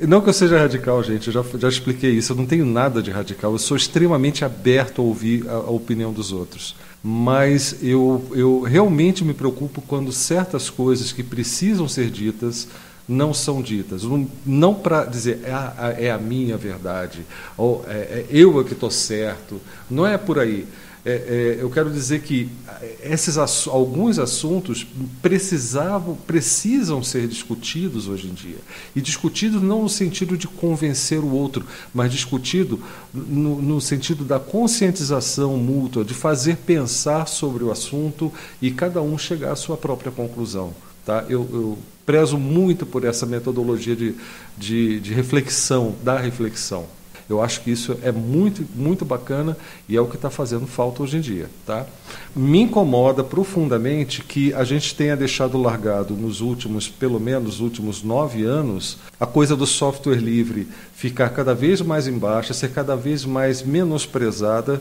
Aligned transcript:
Não 0.00 0.22
que 0.22 0.30
eu 0.30 0.32
seja 0.32 0.58
radical, 0.58 1.02
gente, 1.02 1.26
eu 1.28 1.32
já, 1.32 1.44
já 1.58 1.68
expliquei 1.68 2.10
isso. 2.10 2.32
Eu 2.32 2.36
não 2.36 2.46
tenho 2.46 2.64
nada 2.64 3.02
de 3.02 3.10
radical. 3.10 3.52
Eu 3.52 3.58
sou 3.58 3.76
extremamente 3.76 4.44
aberto 4.44 5.02
a 5.02 5.04
ouvir 5.04 5.46
a, 5.48 5.52
a 5.52 5.70
opinião 5.70 6.12
dos 6.12 6.32
outros. 6.32 6.74
Mas 7.02 7.76
eu, 7.82 8.24
eu 8.34 8.62
realmente 8.62 9.22
me 9.22 9.34
preocupo 9.34 9.82
quando 9.82 10.10
certas 10.10 10.70
coisas 10.70 11.12
que 11.12 11.22
precisam 11.22 11.86
ser 11.86 12.10
ditas 12.10 12.66
não 13.06 13.34
são 13.34 13.60
ditas. 13.60 14.02
Não, 14.04 14.26
não 14.44 14.74
para 14.74 15.04
dizer 15.04 15.40
é 15.44 15.52
a, 15.52 15.94
é 15.98 16.10
a, 16.10 16.16
minha 16.16 16.56
verdade, 16.56 17.20
ou 17.54 17.84
é, 17.86 17.92
é 17.92 18.26
eu 18.30 18.58
é 18.58 18.64
que 18.64 18.72
estou 18.72 18.90
certo. 18.90 19.60
Não 19.90 20.06
é 20.06 20.16
por 20.16 20.38
aí. 20.38 20.66
É, 21.06 21.56
é, 21.58 21.62
eu 21.62 21.68
quero 21.68 21.90
dizer 21.90 22.22
que 22.22 22.48
esses 23.02 23.36
alguns 23.68 24.18
assuntos 24.18 24.86
precisavam, 25.20 26.16
precisam 26.26 27.02
ser 27.02 27.28
discutidos 27.28 28.08
hoje 28.08 28.26
em 28.28 28.32
dia. 28.32 28.56
E 28.96 29.02
discutidos 29.02 29.60
não 29.60 29.82
no 29.82 29.88
sentido 29.88 30.36
de 30.36 30.48
convencer 30.48 31.18
o 31.18 31.30
outro, 31.30 31.66
mas 31.92 32.10
discutido 32.10 32.82
no, 33.12 33.60
no 33.60 33.80
sentido 33.82 34.24
da 34.24 34.40
conscientização 34.40 35.58
mútua, 35.58 36.04
de 36.04 36.14
fazer 36.14 36.56
pensar 36.56 37.28
sobre 37.28 37.62
o 37.62 37.70
assunto 37.70 38.32
e 38.62 38.70
cada 38.70 39.02
um 39.02 39.18
chegar 39.18 39.52
à 39.52 39.56
sua 39.56 39.76
própria 39.76 40.10
conclusão. 40.10 40.72
Tá? 41.04 41.26
Eu, 41.28 41.46
eu 41.52 41.78
prezo 42.06 42.38
muito 42.38 42.86
por 42.86 43.04
essa 43.04 43.26
metodologia 43.26 43.94
de, 43.94 44.14
de, 44.56 45.00
de 45.00 45.12
reflexão, 45.12 45.94
da 46.02 46.18
reflexão. 46.18 46.86
Eu 47.28 47.42
acho 47.42 47.62
que 47.62 47.70
isso 47.70 47.96
é 48.02 48.12
muito, 48.12 48.66
muito 48.74 49.04
bacana 49.04 49.56
e 49.88 49.96
é 49.96 50.00
o 50.00 50.06
que 50.06 50.16
está 50.16 50.28
fazendo 50.28 50.66
falta 50.66 51.02
hoje 51.02 51.16
em 51.16 51.20
dia. 51.20 51.48
Tá? 51.66 51.86
Me 52.36 52.60
incomoda 52.60 53.24
profundamente 53.24 54.22
que 54.22 54.52
a 54.52 54.64
gente 54.64 54.94
tenha 54.94 55.16
deixado 55.16 55.56
largado 55.56 56.14
nos 56.14 56.40
últimos, 56.40 56.88
pelo 56.88 57.18
menos, 57.18 57.60
últimos 57.60 58.02
nove 58.02 58.44
anos, 58.44 58.98
a 59.18 59.26
coisa 59.26 59.56
do 59.56 59.66
software 59.66 60.16
livre 60.16 60.68
ficar 60.94 61.30
cada 61.30 61.54
vez 61.54 61.80
mais 61.80 62.06
embaixo, 62.06 62.52
ser 62.52 62.72
cada 62.72 62.94
vez 62.94 63.24
mais 63.24 63.62
menosprezada 63.62 64.80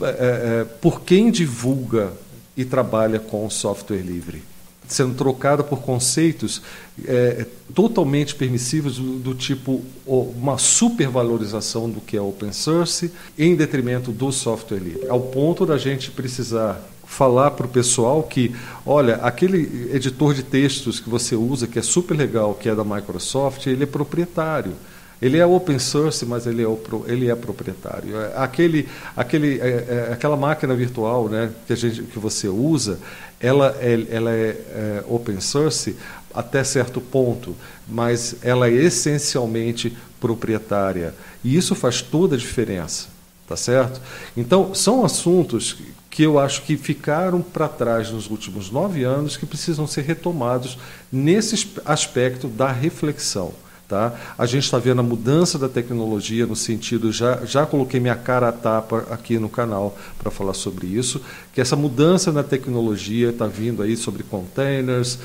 é, 0.00 0.04
é, 0.04 0.64
por 0.80 1.02
quem 1.02 1.30
divulga 1.30 2.12
e 2.56 2.64
trabalha 2.64 3.18
com 3.18 3.48
software 3.48 4.02
livre 4.02 4.42
sendo 4.88 5.14
trocada 5.14 5.62
por 5.62 5.80
conceitos 5.80 6.62
é, 7.06 7.46
totalmente 7.74 8.34
permissivos 8.34 8.96
do, 8.96 9.18
do, 9.18 9.34
tipo 9.34 9.82
uma 10.06 10.58
supervalorização 10.58 11.88
do 11.88 12.00
que 12.00 12.16
é 12.16 12.20
open 12.20 12.52
source 12.52 13.12
em 13.38 13.54
detrimento 13.54 14.10
do 14.10 14.32
software 14.32 14.78
livre, 14.78 15.08
ao 15.08 15.20
ponto 15.20 15.66
da 15.66 15.76
gente 15.76 16.10
precisar 16.10 16.82
falar 17.08 17.52
para 17.52 17.66
o 17.66 17.68
pessoal 17.68 18.22
que, 18.22 18.54
olha, 18.84 19.16
aquele 19.16 19.90
editor 19.94 20.34
de 20.34 20.42
textos 20.42 21.00
que 21.00 21.08
você 21.08 21.34
usa, 21.34 21.66
que 21.66 21.78
é 21.78 21.82
super 21.82 22.14
legal, 22.14 22.54
que 22.54 22.68
é 22.68 22.74
da 22.74 22.84
Microsoft, 22.84 23.66
ele 23.66 23.84
é 23.84 23.86
proprietário. 23.86 24.74
Ele 25.20 25.36
é 25.36 25.44
open 25.44 25.78
source, 25.78 26.24
mas 26.24 26.46
ele 26.46 26.62
é, 26.62 26.68
ele 27.06 27.28
é 27.28 27.34
proprietário. 27.34 28.16
É, 28.16 28.32
aquele, 28.36 28.88
aquele, 29.16 29.60
é, 29.60 29.66
é, 30.08 30.12
aquela 30.12 30.36
máquina 30.36 30.74
virtual 30.74 31.28
né, 31.28 31.50
que, 31.66 31.72
a 31.72 31.76
gente, 31.76 32.02
que 32.02 32.18
você 32.18 32.48
usa, 32.48 33.00
ela, 33.40 33.76
é, 33.80 34.06
ela 34.10 34.30
é, 34.30 34.50
é 34.50 35.04
open 35.08 35.40
source 35.40 35.96
até 36.32 36.62
certo 36.62 37.00
ponto, 37.00 37.56
mas 37.88 38.36
ela 38.42 38.68
é 38.68 38.72
essencialmente 38.72 39.96
proprietária. 40.20 41.14
E 41.42 41.56
isso 41.56 41.74
faz 41.74 42.00
toda 42.00 42.36
a 42.36 42.38
diferença, 42.38 43.08
tá 43.48 43.56
certo? 43.56 44.00
Então, 44.36 44.72
são 44.74 45.04
assuntos 45.04 45.78
que 46.10 46.22
eu 46.22 46.38
acho 46.38 46.62
que 46.62 46.76
ficaram 46.76 47.40
para 47.40 47.68
trás 47.68 48.10
nos 48.10 48.30
últimos 48.30 48.70
nove 48.70 49.04
anos 49.04 49.36
que 49.36 49.46
precisam 49.46 49.86
ser 49.86 50.02
retomados 50.02 50.78
nesse 51.10 51.70
aspecto 51.84 52.48
da 52.48 52.70
reflexão. 52.70 53.52
Tá? 53.88 54.12
A 54.36 54.44
gente 54.44 54.64
está 54.64 54.78
vendo 54.78 55.00
a 55.00 55.02
mudança 55.02 55.58
da 55.58 55.66
tecnologia 55.66 56.44
no 56.44 56.54
sentido, 56.54 57.10
já, 57.10 57.42
já 57.46 57.64
coloquei 57.64 57.98
minha 57.98 58.14
cara 58.14 58.50
a 58.50 58.52
tapa 58.52 59.06
aqui 59.10 59.38
no 59.38 59.48
canal 59.48 59.96
para 60.18 60.30
falar 60.30 60.52
sobre 60.52 60.86
isso, 60.86 61.22
que 61.54 61.60
essa 61.60 61.74
mudança 61.74 62.30
na 62.30 62.42
tecnologia 62.42 63.30
está 63.30 63.46
vindo 63.46 63.82
aí 63.82 63.96
sobre 63.96 64.22
containers, 64.24 65.18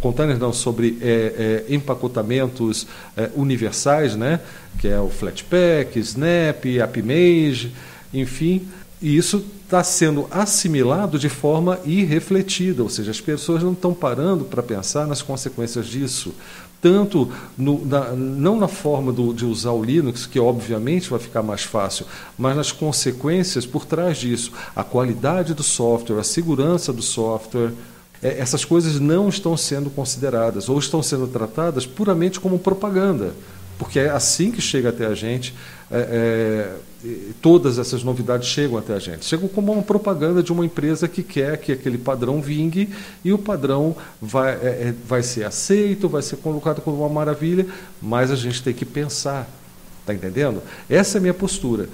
containers 0.00 0.38
não, 0.38 0.50
sobre 0.50 0.96
é, 1.02 1.64
é, 1.68 1.74
empacotamentos 1.74 2.86
é, 3.18 3.30
universais, 3.36 4.16
né? 4.16 4.40
que 4.78 4.88
é 4.88 4.98
o 4.98 5.10
Flatpak, 5.10 5.98
Snap, 5.98 6.64
AppMage, 6.82 7.74
enfim, 8.14 8.66
e 9.00 9.16
isso 9.16 9.44
está 9.64 9.82
sendo 9.84 10.26
assimilado 10.30 11.18
de 11.18 11.28
forma 11.28 11.78
irrefletida, 11.84 12.82
ou 12.82 12.88
seja, 12.88 13.10
as 13.10 13.20
pessoas 13.20 13.62
não 13.62 13.72
estão 13.72 13.92
parando 13.92 14.44
para 14.44 14.62
pensar 14.62 15.06
nas 15.06 15.20
consequências 15.20 15.86
disso 15.86 16.32
tanto 16.80 17.30
no, 17.56 17.84
na, 17.84 18.12
não 18.12 18.56
na 18.58 18.68
forma 18.68 19.12
do, 19.12 19.32
de 19.32 19.44
usar 19.44 19.72
o 19.72 19.82
Linux, 19.82 20.26
que 20.26 20.38
obviamente 20.38 21.10
vai 21.10 21.18
ficar 21.18 21.42
mais 21.42 21.62
fácil, 21.62 22.06
mas 22.38 22.54
nas 22.54 22.70
consequências 22.70 23.66
por 23.66 23.84
trás 23.84 24.18
disso, 24.18 24.52
a 24.74 24.84
qualidade 24.84 25.54
do 25.54 25.62
software, 25.62 26.20
a 26.20 26.24
segurança 26.24 26.92
do 26.92 27.02
software. 27.02 27.72
É, 28.22 28.38
essas 28.38 28.64
coisas 28.64 28.98
não 28.98 29.28
estão 29.28 29.56
sendo 29.56 29.90
consideradas 29.90 30.68
ou 30.68 30.78
estão 30.78 31.02
sendo 31.02 31.26
tratadas 31.26 31.84
puramente 31.84 32.40
como 32.40 32.58
propaganda 32.58 33.34
porque 33.78 33.98
é 33.98 34.10
assim 34.10 34.50
que 34.50 34.60
chega 34.60 34.88
até 34.88 35.06
a 35.06 35.14
gente, 35.14 35.54
é, 35.90 36.76
é, 37.04 37.32
todas 37.40 37.78
essas 37.78 38.02
novidades 38.02 38.48
chegam 38.48 38.78
até 38.78 38.94
a 38.94 38.98
gente. 38.98 39.24
Chegam 39.24 39.48
como 39.48 39.72
uma 39.72 39.82
propaganda 39.82 40.42
de 40.42 40.52
uma 40.52 40.64
empresa 40.64 41.06
que 41.06 41.22
quer 41.22 41.58
que 41.58 41.72
aquele 41.72 41.98
padrão 41.98 42.40
vingue 42.40 42.88
e 43.24 43.32
o 43.32 43.38
padrão 43.38 43.96
vai, 44.20 44.52
é, 44.54 44.66
é 44.88 44.94
vai 45.06 45.22
ser 45.22 45.44
aceito, 45.44 46.08
vai 46.08 46.22
ser 46.22 46.36
colocado 46.36 46.80
como 46.80 46.98
uma 46.98 47.08
maravilha, 47.08 47.66
mas 48.00 48.30
a 48.30 48.36
gente 48.36 48.62
tem 48.62 48.74
que 48.74 48.84
pensar. 48.84 49.48
Está 50.00 50.14
entendendo? 50.14 50.62
Essa 50.88 51.16
é 51.16 51.18
a 51.18 51.22
minha 51.22 51.34
postura. 51.34 51.88